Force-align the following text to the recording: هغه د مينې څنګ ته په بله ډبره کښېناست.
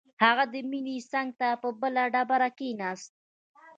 هغه 0.23 0.43
د 0.53 0.55
مينې 0.69 0.97
څنګ 1.11 1.29
ته 1.39 1.49
په 1.61 1.69
بله 1.81 2.03
ډبره 2.13 2.49
کښېناست. 2.57 3.11